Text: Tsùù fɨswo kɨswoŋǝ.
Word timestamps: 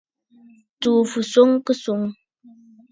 Tsùù 0.81 0.99
fɨswo 1.11 1.41
kɨswoŋǝ. 1.65 2.09